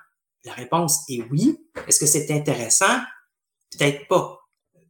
[0.46, 1.60] La réponse est oui.
[1.88, 3.00] Est-ce que c'est intéressant?
[3.72, 4.38] Peut-être pas.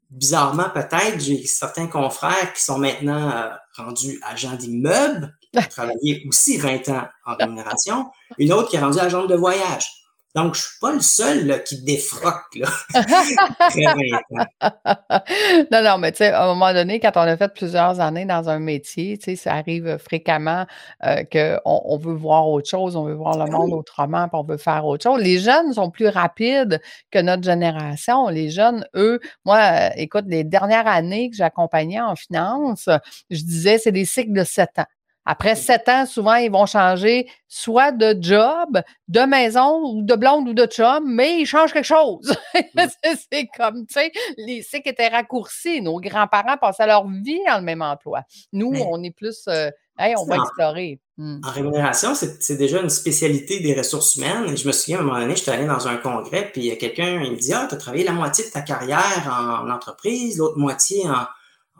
[0.10, 6.58] Bizarrement, peut-être, j'ai certains confrères qui sont maintenant euh, rendus agents d'immeubles, ont travaillé aussi
[6.58, 10.02] 20 ans en rémunération, une autre qui est rendue agent de voyage.
[10.34, 12.56] Donc, je suis pas le seul qui défroque.
[12.56, 12.70] Là.
[15.72, 18.24] non, non, mais tu sais, à un moment donné, quand on a fait plusieurs années
[18.24, 20.66] dans un métier, tu sais, ça arrive fréquemment
[21.04, 24.40] euh, qu'on on veut voir autre chose, on veut voir le ah monde autrement, puis
[24.40, 25.22] on veut faire autre chose.
[25.22, 28.30] Les jeunes sont plus rapides que notre génération.
[28.30, 32.88] Les jeunes, eux, moi, euh, écoute, les dernières années que j'accompagnais en finance,
[33.30, 34.86] je disais, c'est des cycles de sept ans.
[35.26, 40.50] Après sept ans, souvent, ils vont changer soit de job, de maison, ou de blonde
[40.50, 42.36] ou de chum, mais ils changent quelque chose.
[43.32, 45.82] c'est comme, tu sais, les cycles étaient raccourcis.
[45.82, 48.24] Nos grands-parents passaient leur vie dans le même emploi.
[48.52, 51.00] Nous, on est plus, euh, hey, on va explorer.
[51.18, 51.40] Hmm.
[51.46, 54.46] En rémunération, c'est déjà une spécialité des ressources humaines.
[54.52, 56.68] Et je me souviens, à un moment donné, j'étais allé dans un congrès, puis il
[56.68, 59.28] y a quelqu'un, il me dit, ah, tu as travaillé la moitié de ta carrière
[59.30, 61.26] en, entreprise, l'autre moitié en,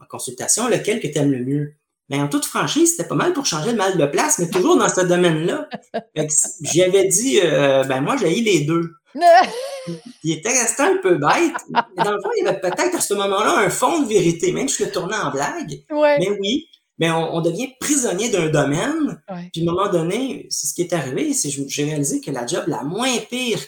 [0.10, 1.76] consultation, lequel que tu aimes le mieux?
[2.12, 4.78] Mais en toute franchise, c'était pas mal pour changer le mal de place, mais toujours
[4.78, 5.70] dans ce domaine-là.
[6.62, 8.92] J'avais dit, euh, ben moi, j'ai les deux.
[10.24, 11.56] il était resté un peu bête.
[11.70, 14.52] Mais dans le fond, il y avait peut-être à ce moment-là un fond de vérité,
[14.52, 15.86] même si je le tournais en blague.
[15.90, 16.68] Mais oui,
[17.00, 19.24] mais on, devient prisonnier d'un domaine.
[19.54, 22.30] Puis à un moment donné, c'est ce qui est arrivé, c'est que j'ai réalisé que
[22.30, 23.60] la job la moins pire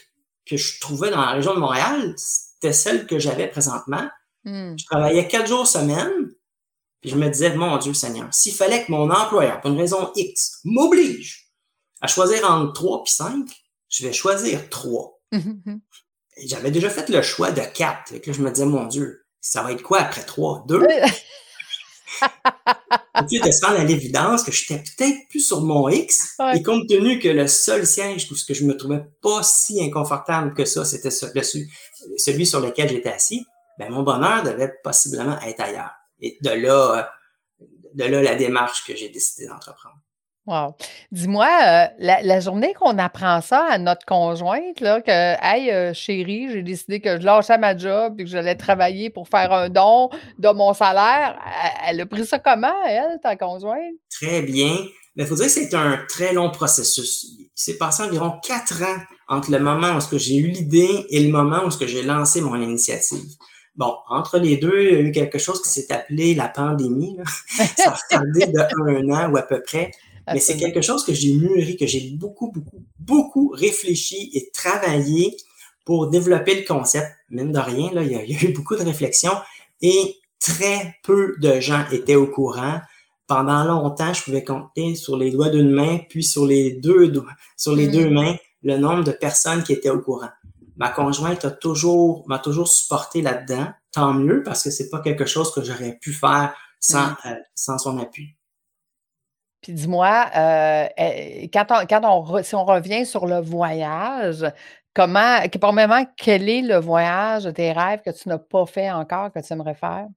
[0.45, 4.03] que je trouvais dans la région de Montréal, c'était celle que j'avais présentement.
[4.43, 4.75] Hmm.
[4.77, 6.11] Je travaillais quatre jours semaine,
[7.03, 10.09] puis je me disais, mon Dieu Seigneur, s'il fallait que mon employeur, pour une raison
[10.15, 11.49] X, m'oblige
[11.99, 13.45] à choisir entre trois puis cinq,
[13.89, 15.19] je vais choisir trois.
[16.45, 18.13] J'avais déjà fait le choix de quatre.
[18.13, 20.63] Et que je me disais, mon Dieu, ça va être quoi après trois?
[20.65, 20.81] Deux?
[23.29, 26.37] tu de se rendre à l'évidence que j'étais peut-être plus sur mon X?
[26.55, 29.83] Et compte tenu que le seul siège où ce que je me trouvais pas si
[29.83, 33.45] inconfortable que ça, c'était celui sur lequel j'étais assis,
[33.77, 35.91] ben mon bonheur devait possiblement être ailleurs.
[36.23, 37.11] Et de là,
[37.93, 39.97] de là la démarche que j'ai décidé d'entreprendre.
[40.45, 40.75] Wow.
[41.11, 45.09] Dis-moi, euh, la, journée qu'on apprend ça à notre conjointe, là, que
[45.41, 49.29] Hey, euh, chérie, j'ai décidé que je lâchais ma job et que j'allais travailler pour
[49.29, 50.09] faire un don
[50.39, 51.39] de mon salaire,
[51.87, 53.95] elle, a pris ça comment, elle, ta conjointe?
[54.11, 54.75] Très bien.
[55.15, 57.23] Mais il faut dire que c'est un très long processus.
[57.39, 58.97] Il s'est passé environ quatre ans
[59.29, 63.23] entre le moment où j'ai eu l'idée et le moment où j'ai lancé mon initiative.
[63.75, 67.17] Bon, entre les deux, il y a eu quelque chose qui s'est appelé la pandémie.
[67.77, 69.91] ça a tardé de un an ou à peu près.
[70.31, 75.35] Mais c'est quelque chose que j'ai mûri, que j'ai beaucoup, beaucoup, beaucoup réfléchi et travaillé
[75.85, 77.07] pour développer le concept.
[77.29, 79.33] Même de rien, là, il y, a, eu beaucoup de réflexions
[79.81, 82.79] et très peu de gens étaient au courant.
[83.27, 87.31] Pendant longtemps, je pouvais compter sur les doigts d'une main, puis sur les deux doigts,
[87.57, 88.13] sur les deux mm.
[88.13, 90.29] mains, le nombre de personnes qui étaient au courant.
[90.83, 93.67] Ma conjointe a toujours, m'a toujours supporté là-dedans.
[93.93, 97.77] Tant mieux parce que c'est pas quelque chose que j'aurais pu faire sans, euh, sans
[97.77, 98.35] son appui.
[99.61, 104.45] Puis dis-moi, euh, eh, quand, on, quand on, si on revient sur le voyage,
[104.93, 109.31] comment, premièrement, quel est le voyage de tes rêves que tu n'as pas fait encore,
[109.31, 110.07] que tu aimerais faire?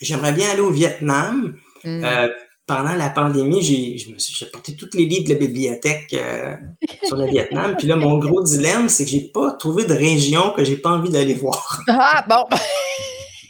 [0.00, 1.56] J'aimerais bien aller au Vietnam.
[1.82, 2.04] Mmh.
[2.04, 2.28] Euh,
[2.66, 6.56] pendant la pandémie, j'ai porté tous les livres de la bibliothèque euh,
[7.04, 7.76] sur le Vietnam.
[7.76, 10.90] Puis là, mon gros dilemme, c'est que j'ai pas trouvé de région que j'ai pas
[10.90, 11.82] envie d'aller voir.
[11.88, 12.44] Ah, bon!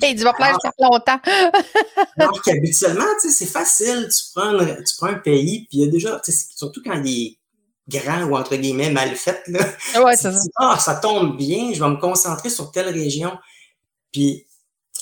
[0.03, 1.21] Et tu vas faire longtemps.
[2.19, 4.09] alors qu'habituellement, c'est facile.
[4.11, 6.21] Tu prends, un, tu prends un pays, puis il y a déjà,
[6.55, 7.39] surtout quand il est
[7.89, 9.61] grand ou entre guillemets mal fait, là,
[10.03, 10.33] ouais, ça.
[10.57, 13.33] ah, ça tombe bien, je vais me concentrer sur telle région.
[14.13, 14.47] Puis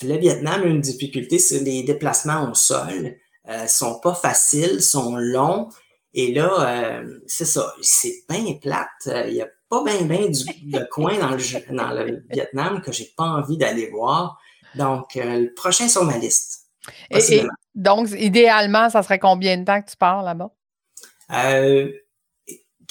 [0.03, 3.17] le Vietnam a une difficulté, c'est les déplacements au sol.
[3.49, 5.69] Euh, sont pas faciles, sont longs.
[6.13, 9.27] Et là, euh, c'est ça, c'est bien plate.
[9.27, 13.11] Il y a pas bien bien de coin dans le, dans le Vietnam que j'ai
[13.17, 14.39] pas envie d'aller voir.
[14.75, 16.67] Donc, euh, le prochain sur ma liste.
[17.09, 17.43] Et,
[17.75, 20.51] donc, idéalement, ça serait combien de temps que tu pars là-bas?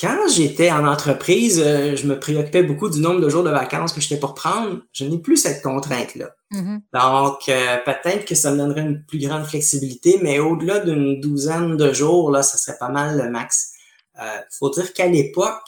[0.02, 3.50] Euh, quand j'étais en entreprise, euh, je me préoccupais beaucoup du nombre de jours de
[3.50, 4.80] vacances que j'étais pour prendre.
[4.92, 6.34] Je n'ai plus cette contrainte-là.
[6.52, 6.80] Mm-hmm.
[6.92, 11.92] Donc, peut-être que ça me donnerait une plus grande flexibilité, mais au-delà d'une douzaine de
[11.92, 13.72] jours, là, ça serait pas mal le max.
[14.18, 15.66] Il faut dire qu'à l'époque,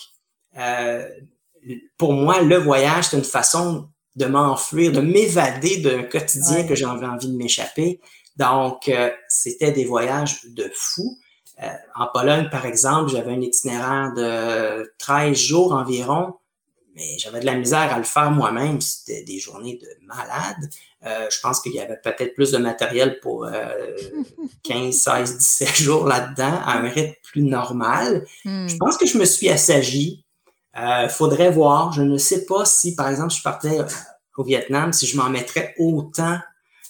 [1.96, 7.06] pour moi, le voyage, c'est une façon de m'enfuir, de m'évader d'un quotidien que j'avais
[7.06, 8.00] envie de m'échapper.
[8.36, 11.18] Donc, euh, c'était des voyages de fou.
[11.62, 16.34] Euh, en Pologne, par exemple, j'avais un itinéraire de 13 jours environ,
[16.96, 18.80] mais j'avais de la misère à le faire moi-même.
[18.80, 20.70] C'était des journées de malade.
[21.06, 23.46] Euh, je pense qu'il y avait peut-être plus de matériel pour
[24.62, 28.26] 15, 16, 17 jours là-dedans, à un rythme plus normal.
[28.44, 28.68] Hmm.
[28.68, 30.24] Je pense que je me suis assagi
[30.76, 31.92] il euh, faudrait voir.
[31.92, 33.78] Je ne sais pas si, par exemple, je partais
[34.36, 36.38] au Vietnam, si je m'en mettrais autant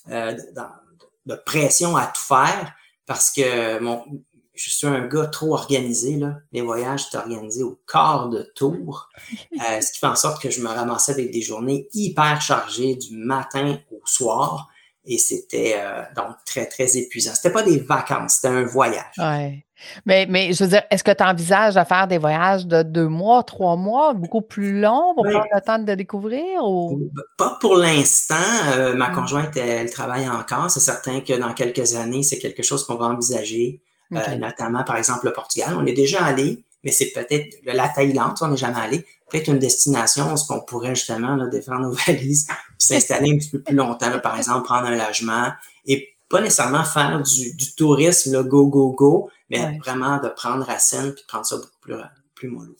[0.06, 2.72] de, pression à tout faire
[3.06, 4.04] parce que mon,
[4.54, 6.16] je suis un gars trop organisé.
[6.16, 6.36] Là.
[6.52, 9.08] Les voyages sont organisés au quart de tour,
[9.52, 13.16] ce qui fait en sorte que je me ramassais avec des journées hyper chargées du
[13.16, 14.68] matin au soir.
[15.06, 15.76] Et c'était
[16.16, 17.32] donc très, très épuisant.
[17.34, 19.12] C'était pas des vacances, c'était un voyage.
[19.18, 19.64] Ouais.
[20.06, 23.08] Mais, mais je veux dire, est-ce que tu envisages de faire des voyages de deux
[23.08, 26.62] mois, trois mois, beaucoup plus longs pour prendre le temps de découvrir?
[26.64, 27.10] Ou?
[27.36, 28.34] Pas pour l'instant.
[28.76, 29.14] Euh, ma mmh.
[29.14, 30.70] conjointe, elle, travaille encore.
[30.70, 34.96] C'est certain que dans quelques années, c'est quelque chose qu'on va envisager, euh, notamment par
[34.96, 35.74] exemple le Portugal.
[35.76, 39.06] On est déjà allé, mais c'est peut-être la Thaïlande, on n'est jamais allé.
[39.30, 42.46] Peut-être une destination où on pourrait justement là, défendre nos valises,
[42.78, 45.52] s'installer un petit peu plus longtemps, par exemple, prendre un logement
[45.86, 50.66] et pas nécessairement faire du, du tourisme, le go, go, go, mais vraiment de prendre
[50.66, 51.94] la scène puis de prendre ça beaucoup plus,
[52.34, 52.76] plus mollo.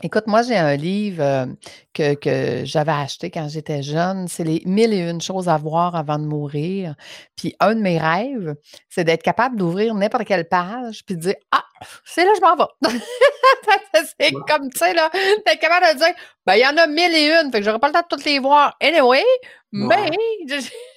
[0.00, 1.46] Écoute, moi, j'ai un livre euh,
[1.92, 4.28] que, que j'avais acheté quand j'étais jeune.
[4.28, 6.94] C'est les mille et une choses à voir avant de mourir.
[7.34, 8.54] Puis un de mes rêves,
[8.88, 11.64] c'est d'être capable d'ouvrir n'importe quelle page puis de dire Ah,
[12.04, 12.92] c'est là, je m'en vais.
[14.20, 15.10] c'est comme, tu sais, là,
[15.44, 16.14] d'être capable de dire
[16.46, 18.06] Ben, il y en a mille et une, fait que j'aurais pas le temps de
[18.08, 18.76] toutes les voir.
[18.80, 19.24] Anyway,
[19.72, 20.10] mais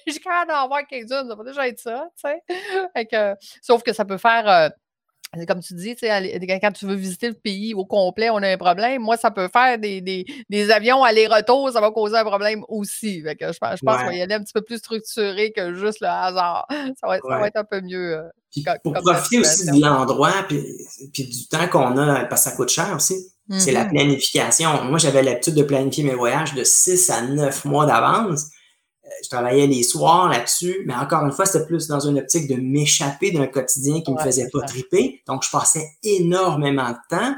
[0.06, 1.28] j'ai capable d'en voir quelques-unes.
[1.28, 3.36] Ça va déjà être ça, tu sais.
[3.60, 4.48] sauf que ça peut faire.
[4.48, 4.68] Euh,
[5.46, 9.00] comme tu dis, quand tu veux visiter le pays au complet, on a un problème.
[9.00, 13.22] Moi, ça peut faire des, des, des avions aller-retour, ça va causer un problème aussi.
[13.22, 16.00] je, pense, je pense qu'on va y aller un petit peu plus structuré que juste
[16.00, 16.66] le hasard.
[17.00, 18.16] Ça va, ça va être un peu mieux.
[18.16, 18.22] Euh,
[18.84, 20.62] pour profiter aussi de l'endroit puis,
[21.12, 23.14] puis, du temps qu'on a, parce que ça coûte cher aussi,
[23.56, 23.90] c'est la mm-hmm.
[23.90, 24.84] planification.
[24.84, 28.50] Moi, j'avais l'habitude de planifier mes voyages de 6 à 9 mois d'avance
[29.22, 32.56] je travaillais les soirs là-dessus, mais encore une fois, c'était plus dans une optique de
[32.56, 35.22] m'échapper d'un quotidien qui ne me faisait pas triper.
[35.26, 37.34] Donc, je passais énormément de temps,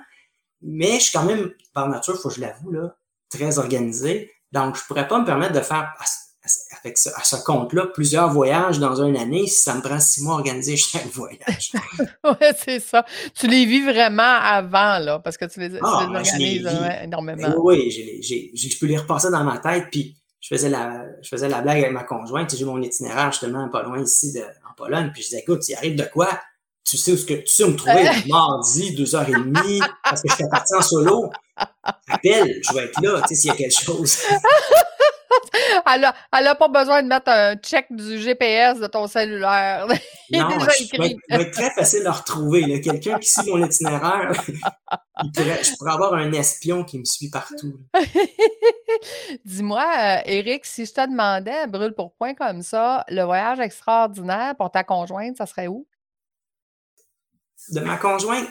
[0.62, 2.96] mais je suis quand même, par nature, il faut que je l'avoue, là,
[3.28, 4.32] très organisé.
[4.52, 5.92] Donc, je ne pourrais pas me permettre de faire
[6.82, 10.22] avec ce, à ce compte-là plusieurs voyages dans une année si ça me prend six
[10.22, 11.72] mois à organiser chaque voyage.
[12.24, 13.04] oui, c'est ça.
[13.34, 16.68] Tu les vis vraiment avant, là, parce que tu les, ah, ben, organises
[17.02, 17.48] énormément.
[17.48, 21.48] Ben oui, je peux les repasser dans ma tête, puis je faisais la, je faisais
[21.48, 22.54] la blague avec ma conjointe.
[22.54, 25.10] J'ai mon itinéraire justement pas loin ici de, en Pologne.
[25.10, 26.38] Puis je disais, écoute, il arrive de quoi?
[26.84, 29.80] Tu sais où, ce que, tu sais où me trouver mardi, deux heures et demie,
[30.02, 31.30] parce que je suis parti en solo.
[32.08, 34.18] Appelle, je vais être là, tu sais, s'il y a quelque chose.
[35.86, 39.86] elle n'a pas besoin de mettre un check du GPS de ton cellulaire.
[40.30, 41.06] non, je va,
[41.40, 42.80] être, très facile à retrouver.
[42.80, 44.32] Quelqu'un qui suit mon itinéraire,
[45.34, 47.80] je pourrais avoir un espion qui me suit partout.
[49.44, 54.54] Dis-moi, euh, Eric, si je te demandais, brûle pour point comme ça, le voyage extraordinaire
[54.56, 55.86] pour ta conjointe, ça serait où?
[57.70, 58.48] De ma conjointe?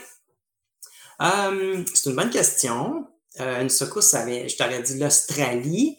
[1.21, 3.07] Euh, c'est une bonne question.
[3.39, 5.97] Euh, une secousse, je t'aurais dit l'Australie.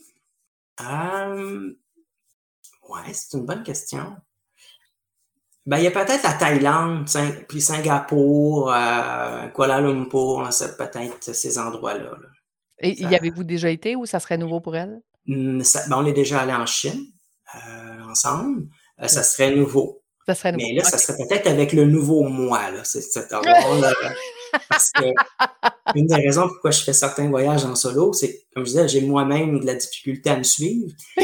[0.80, 1.72] Euh,
[2.88, 4.16] ouais, c'est une bonne question.
[5.66, 7.08] Ben, il y a peut-être la Thaïlande,
[7.48, 12.16] puis Singapour, euh, Kuala Lumpur, c'est peut-être ces endroits-là.
[12.80, 15.00] Et y avez-vous déjà été ou ça serait nouveau pour elle?
[15.26, 17.06] Ben, on est déjà allé en Chine
[17.54, 18.68] euh, ensemble.
[18.98, 20.02] ça serait nouveau.
[20.26, 20.66] Ça serait nouveau.
[20.66, 22.82] Mais là, ça serait peut-être avec le nouveau moi, là.
[24.68, 25.04] Parce que
[25.94, 29.00] une des raisons pourquoi je fais certains voyages en solo, c'est comme je disais, j'ai
[29.00, 30.86] moi-même de la difficulté à me suivre.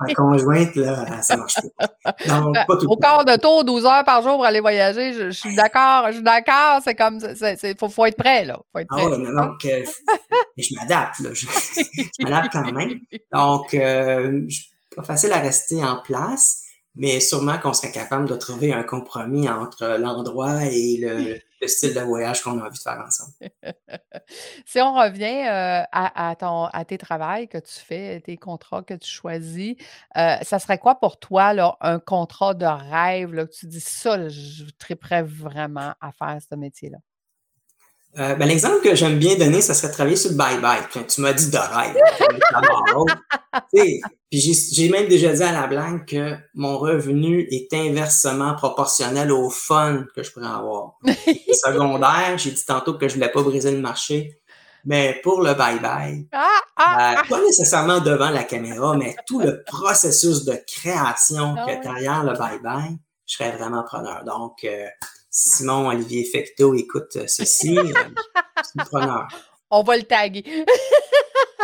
[0.00, 2.14] ma conjointe, là, ça marche pas.
[2.26, 5.30] Donc, pas tout Au quart de tour, 12 heures par jour pour aller voyager, je,
[5.30, 8.58] suis d'accord, je suis d'accord, c'est comme, il faut, faut, être prêt, là.
[8.72, 9.02] Faut être prêt.
[9.04, 9.84] Ah oui, donc, euh,
[10.56, 11.30] je m'adapte, là.
[11.34, 11.46] Je,
[12.22, 13.00] m'adapte quand même.
[13.32, 14.40] Donc, euh,
[14.96, 16.62] pas facile à rester en place
[16.96, 22.00] mais sûrement qu'on serait capable de trouver un compromis entre l'endroit et le, style de
[22.00, 23.32] voyage qu'on a envie de faire ensemble.
[24.66, 28.94] si on revient euh, à, ton, à tes travails que tu fais, tes contrats que
[28.94, 29.76] tu choisis,
[30.16, 34.64] euh, ça serait quoi pour toi un contrat de rêve que tu dis ça, je
[34.78, 36.98] triperais vraiment à faire ce métier-là?
[38.18, 41.06] Euh, ben, L'exemple que j'aime bien donner, ça serait travailler sur le bye-bye.
[41.06, 41.96] Tu m'as dit de rêve.
[44.30, 49.50] Puis j'ai même déjà dit à la blague que mon revenu est inversement proportionnel au
[49.50, 50.94] fun que je pourrais avoir.
[51.04, 54.40] secondaire, j'ai dit tantôt que je voulais pas briser le marché.
[54.84, 56.46] Mais pour le bye-bye, ah,
[56.76, 61.82] ah, ben, pas nécessairement devant la caméra, mais tout le processus de création ah, que
[61.82, 64.24] derrière le bye-bye, je serais vraiment preneur.
[64.24, 64.86] Donc, euh,
[65.36, 67.82] Simon Olivier Fecto écoute euh, ceci, euh,
[68.62, 69.26] c'est preneur.
[69.68, 70.44] On va le taguer.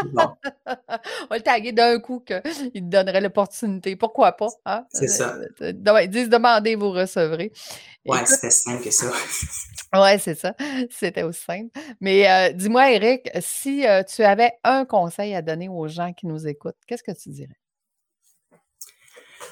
[0.03, 3.95] On va le taguer d'un coup qu'il te donnerait l'opportunité.
[3.95, 4.49] Pourquoi pas?
[4.65, 4.87] Hein?
[4.93, 5.37] C'est ça.
[5.61, 7.53] Ils disent demandez, vous recevrez.
[8.07, 9.13] Ouais, c'était simple que ça.
[9.95, 10.57] ouais, c'est ça.
[10.91, 11.71] C'était aussi simple.
[12.01, 16.79] Mais dis-moi, Eric, si tu avais un conseil à donner aux gens qui nous écoutent,
[16.89, 17.61] qu'est-ce que tu dirais?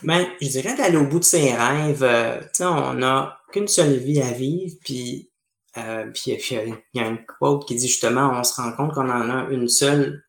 [0.02, 2.02] Ben, je dirais d'aller au bout de ses rêves.
[2.02, 5.30] Euh, tu sais, on n'a qu'une seule vie à vivre, puis
[5.76, 9.08] euh, puis il y a une quote qui dit justement, on se rend compte qu'on
[9.08, 10.24] en a une seule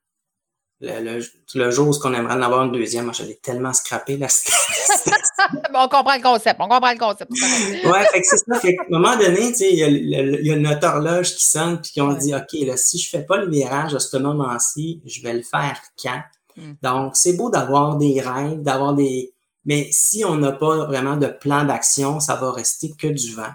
[0.82, 1.19] le,
[1.55, 3.05] le, jour où on aimerait en avoir une deuxième.
[3.05, 4.27] Moi, je l'ai tellement scrappé là.
[5.73, 7.32] on comprend le concept, on comprend le concept.
[7.32, 8.60] ouais, fait que c'est ça.
[8.60, 11.36] Fait à un moment donné, tu sais, il y, a, il y a notre horloge
[11.36, 14.15] qui sonne, puis qu'on dit, OK, là, si je fais pas le virage à ce
[14.17, 16.21] moment-ci, je vais le faire quand?
[16.55, 16.73] Hmm.
[16.82, 19.34] Donc, c'est beau d'avoir des rêves, d'avoir des,
[19.65, 23.52] mais si on n'a pas vraiment de plan d'action, ça va rester que du vent.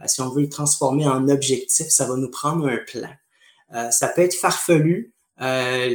[0.00, 3.10] Euh, si on veut le transformer en objectif, ça va nous prendre un plan.
[3.74, 5.94] Euh, ça peut être farfelu, euh,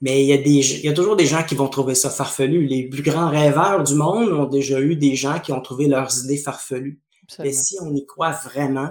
[0.00, 2.10] Mais il y, a des, il y a toujours des gens qui vont trouver ça
[2.10, 2.66] farfelu.
[2.66, 6.24] Les plus grands rêveurs du monde ont déjà eu des gens qui ont trouvé leurs
[6.24, 7.00] idées farfelues.
[7.38, 8.90] Mais si on y croit vraiment,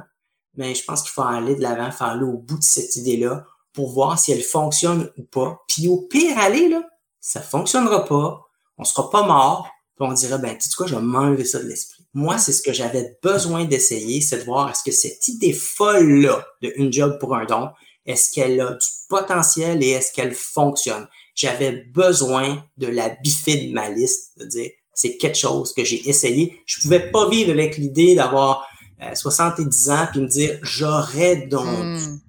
[0.56, 3.46] mais je pense qu'il faut aller de l'avant, faire aller au bout de cette idée-là
[3.74, 5.60] pour voir si elle fonctionne ou pas.
[5.68, 6.84] Puis au pire, aller, là,
[7.20, 8.43] ça fonctionnera pas,
[8.78, 11.60] on sera pas mort, puis on dirait, ben, tu sais quoi, je vais m'enlever ça
[11.60, 12.04] de l'esprit.
[12.14, 16.46] Moi, c'est ce que j'avais besoin d'essayer, c'est de voir est-ce que cette idée folle-là
[16.62, 17.70] de une job pour un don,
[18.06, 21.08] est-ce qu'elle a du potentiel et est-ce qu'elle fonctionne?
[21.36, 26.08] J'avais besoin de la biffer de ma liste, de dire, c'est quelque chose que j'ai
[26.08, 26.62] essayé.
[26.66, 28.68] Je pouvais pas vivre avec l'idée d'avoir
[29.14, 31.66] 70 euh, ans puis me dire j'aurais donc.
[31.68, 32.20] Hmm.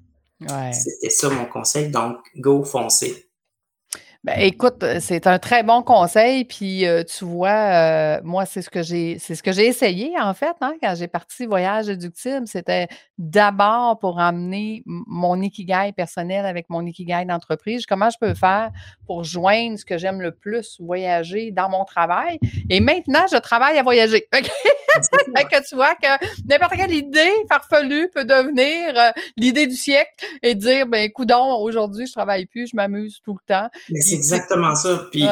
[0.72, 1.88] C'était ça mon conseil.
[1.88, 3.23] Donc, go, foncez.
[4.24, 6.46] Ben, écoute, euh, c'est un très bon conseil.
[6.46, 10.14] Puis euh, tu vois, euh, moi, c'est ce que j'ai c'est ce que j'ai essayé,
[10.18, 12.48] en fait, hein, quand j'ai parti Voyage éductible.
[12.48, 17.84] C'était d'abord pour amener mon ikigai personnel avec mon ikigai d'entreprise.
[17.84, 18.70] Comment je peux faire
[19.06, 22.38] pour joindre ce que j'aime le plus, voyager dans mon travail?
[22.70, 24.26] Et maintenant, je travaille à voyager.
[24.32, 26.06] que tu vois que
[26.48, 32.12] n'importe quelle idée farfelue peut devenir l'idée du siècle et dire, ben, coudon, aujourd'hui, je
[32.12, 33.68] travaille plus, je m'amuse tout le temps
[34.14, 35.08] c'est exactement ça.
[35.10, 35.24] Puis,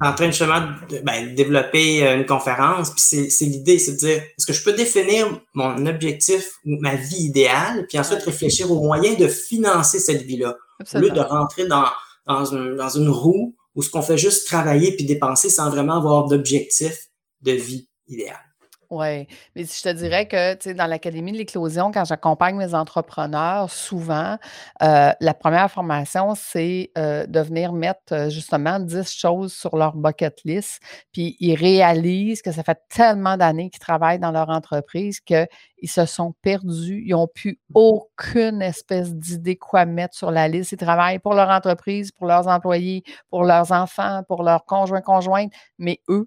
[0.00, 4.16] en train justement de ben, développer euh, une conférence, puis c'est l'idée, c'est de dire,
[4.16, 8.82] est-ce que je peux définir mon objectif ou ma vie idéale, puis ensuite réfléchir aux
[8.82, 10.56] moyens de financer cette vie-là,
[10.94, 11.86] au lieu de rentrer dans,
[12.26, 16.26] dans, dans une roue où ce qu'on fait juste travailler puis dépenser sans vraiment avoir
[16.26, 17.08] d'objectif
[17.42, 18.47] de vie idéale.
[18.90, 22.72] Oui, mais je te dirais que, tu sais, dans l'Académie de l'éclosion, quand j'accompagne mes
[22.72, 24.38] entrepreneurs, souvent,
[24.82, 29.94] euh, la première formation, c'est euh, de venir mettre euh, justement 10 choses sur leur
[29.94, 30.80] bucket list,
[31.12, 35.46] puis ils réalisent que ça fait tellement d'années qu'ils travaillent dans leur entreprise qu'ils
[35.86, 40.72] se sont perdus, ils n'ont plus aucune espèce d'idée quoi mettre sur la liste.
[40.72, 45.52] Ils travaillent pour leur entreprise, pour leurs employés, pour leurs enfants, pour leurs conjoints, conjointes,
[45.78, 46.26] mais eux,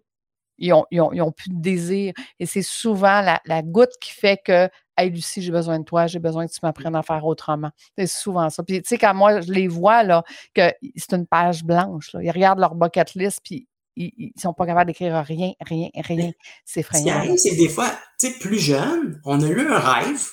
[0.62, 2.14] ils ont, plus de désir.
[2.40, 6.20] Et c'est souvent la, goutte qui fait que Hey Lucie, j'ai besoin de toi, j'ai
[6.20, 7.72] besoin que tu m'apprennes à faire autrement.
[7.98, 8.62] C'est souvent ça.
[8.64, 12.12] Puis tu sais, quand moi je les vois, là, que c'est une page blanche.
[12.22, 16.32] Ils regardent leur bucket list, puis ils, ne sont pas capables d'écrire rien, rien, rien.
[16.66, 17.06] C'est effrayant.
[17.06, 19.80] Ce qui arrive, c'est que des fois, tu sais, plus jeune, on a eu un
[19.80, 20.28] rêve,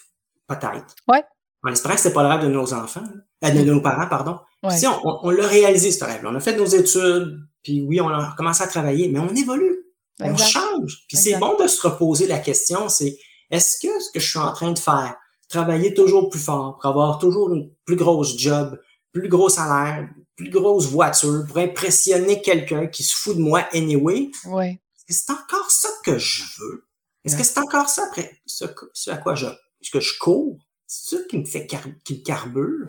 [0.46, 0.94] peut-être.
[1.10, 1.22] Ouais.
[1.66, 3.04] En espérant que ce pas le rêve de nos enfants,
[3.44, 4.38] euh, de nos parents, pardon.
[4.70, 6.22] Si on, on l'a réalisé, ce rêve.
[6.22, 6.28] -là.
[6.30, 9.77] On a fait nos études, puis oui, on a commencé à travailler, mais on évolue.
[10.20, 11.04] On change.
[11.08, 13.18] Puis c'est bon de se reposer la question, c'est
[13.50, 15.16] est-ce que ce que je suis en train de faire,
[15.48, 18.80] travailler toujours plus fort, pour avoir toujours une plus grosse job,
[19.12, 24.30] plus gros salaire, plus grosse voiture, pour impressionner quelqu'un qui se fout de moi anyway,
[24.46, 24.78] oui.
[25.06, 26.84] est-ce que c'est encore ça que je veux?
[27.24, 28.64] Est-ce que c'est encore ça après ce,
[29.10, 29.46] à quoi je,
[29.80, 30.58] ce que je cours?
[30.86, 32.88] C'est ça qui me fait qui me carbure?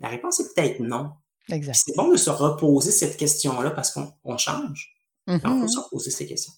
[0.00, 1.12] La réponse est peut-être non.
[1.48, 4.94] C'est bon de se reposer cette question-là parce qu'on change.
[5.26, 6.52] Mm On se reposer ces questions.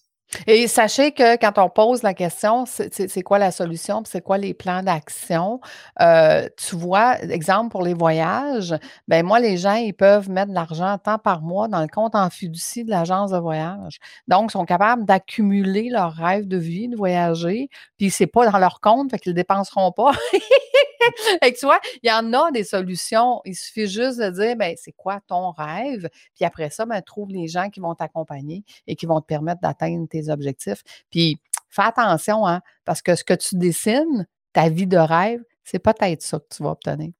[0.47, 4.55] Et sachez que quand on pose la question, c'est quoi la solution, c'est quoi les
[4.55, 5.61] plans d'action,
[6.01, 8.75] euh, tu vois, exemple pour les voyages,
[9.09, 12.15] ben moi, les gens, ils peuvent mettre de l'argent tant par mois dans le compte
[12.15, 13.99] en fiducie de l'agence de voyage.
[14.29, 18.59] Donc, ils sont capables d'accumuler leur rêve de vie, de voyager, puis c'est pas dans
[18.59, 20.13] leur compte, fait qu'ils ne dépenseront pas.
[21.43, 23.41] Et tu vois, il y en a des solutions.
[23.45, 26.09] Il suffit juste de dire, ben, c'est quoi ton rêve?
[26.35, 29.61] Puis après ça, ben, trouve les gens qui vont t'accompagner et qui vont te permettre
[29.61, 30.83] d'atteindre tes objectifs.
[31.11, 35.79] Puis fais attention, hein, parce que ce que tu dessines, ta vie de rêve, c'est
[35.79, 37.11] peut-être ça que tu vas obtenir.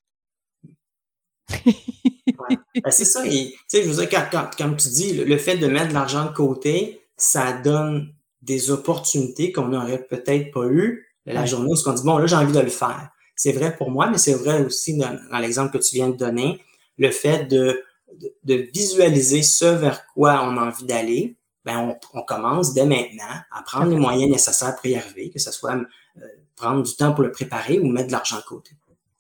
[2.49, 3.27] Ben, c'est ça.
[3.27, 7.01] Et, je veux dire, comme tu dis, le, fait de mettre de l'argent de côté,
[7.17, 12.19] ça donne des opportunités qu'on n'aurait peut-être pas eues la journée où on dit, bon,
[12.19, 13.11] là, j'ai envie de le faire.
[13.43, 16.61] C'est vrai pour moi, mais c'est vrai aussi dans, l'exemple que tu viens de donner,
[16.99, 17.83] le fait de,
[18.45, 21.37] de, visualiser ce vers quoi on a envie d'aller.
[21.65, 25.53] Ben on, commence dès maintenant à prendre les moyens nécessaires pour y arriver, que ce
[25.53, 26.21] soit euh,
[26.55, 28.73] prendre du temps pour le préparer ou mettre de l'argent de côté.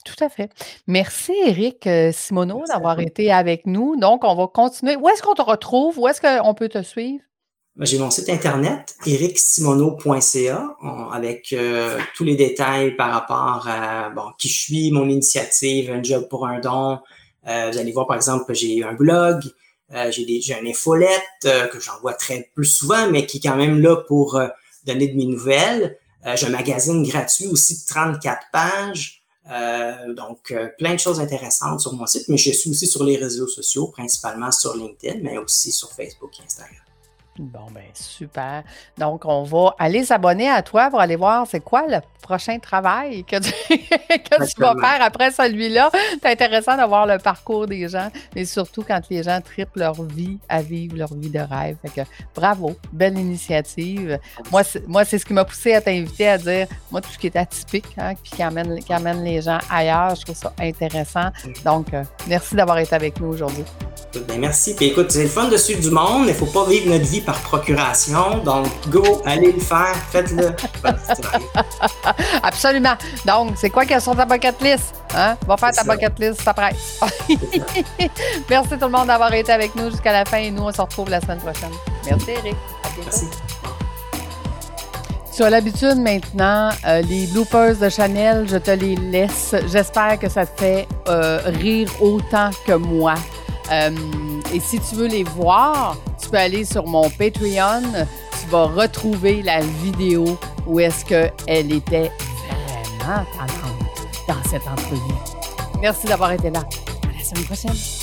[0.04, 0.50] Tout à fait.
[0.86, 3.96] Merci, Eric euh, Simoneau, d'avoir été avec nous.
[3.96, 4.96] Donc, on va continuer.
[4.96, 5.98] Où est-ce qu'on te retrouve?
[5.98, 7.24] Où est-ce qu'on peut te suivre?
[7.80, 10.76] Ben, j'ai mon site internet, ericsimono.ca,
[11.14, 16.02] avec euh, tous les détails par rapport à bon, qui je suis, mon initiative, un
[16.02, 16.98] job pour un don.
[17.48, 19.44] Euh, vous allez voir, par exemple, j'ai un blog,
[19.94, 23.96] euh, j'ai, une infolette que j'envoie très peu souvent, mais qui est quand même là
[23.96, 24.38] pour
[24.84, 25.96] donner de mes nouvelles.
[26.34, 29.22] j'ai un magazine gratuit aussi de 34 pages.
[30.14, 33.48] donc, plein de choses intéressantes sur mon site, mais je suis aussi sur les réseaux
[33.48, 36.76] sociaux, principalement sur LinkedIn, mais aussi sur Facebook et Instagram.
[37.40, 38.62] Bon, ben super.
[38.98, 43.24] Donc, on va aller s'abonner à toi pour aller voir c'est quoi le prochain travail
[43.24, 45.90] que tu, que vas faire après celui-là.
[46.22, 50.02] C'est intéressant de voir le parcours des gens, mais surtout quand les gens triplent leur
[50.02, 51.78] vie à vivre leur vie de rêve.
[51.80, 54.18] Fait que, bravo, belle initiative.
[54.52, 57.18] Moi, c'est, moi, c'est ce qui m'a poussé à t'inviter à dire, moi, tout ce
[57.18, 60.52] qui est atypique, hein, puis qui amène, qui amène les gens ailleurs, je trouve ça
[60.60, 61.30] intéressant.
[61.64, 63.64] Donc, euh, merci d'avoir été avec nous aujourd'hui.
[64.28, 64.74] Ben, merci.
[64.74, 66.90] Puis écoute, c'est le fun de suivre du monde, mais il ne faut pas vivre
[66.90, 68.38] notre vie par procuration.
[68.38, 70.50] Donc, go, allez le faire, faites-le.
[72.42, 72.94] Absolument.
[73.24, 74.94] Donc, c'est quoi qui sur ta bucket list?
[75.14, 75.36] Hein?
[75.46, 76.98] Va faire ta bucket list, ça presse.
[78.50, 80.80] Merci tout le monde d'avoir été avec nous jusqu'à la fin et nous, on se
[80.80, 81.70] retrouve la semaine prochaine.
[82.06, 82.56] Merci, Eric.
[82.98, 83.26] Merci.
[85.36, 89.54] Tu as l'habitude maintenant, euh, les bloopers de Chanel, je te les laisse.
[89.68, 93.14] J'espère que ça te fait euh, rire autant que moi.
[93.70, 93.90] Euh,
[94.52, 97.82] et si tu veux les voir, tu peux aller sur mon Patreon.
[98.40, 102.10] Tu vas retrouver la vidéo où est-ce qu'elle était
[102.98, 103.24] vraiment
[104.28, 105.14] dans cette entrevue.
[105.80, 106.60] Merci d'avoir été là.
[106.60, 107.99] À la semaine prochaine.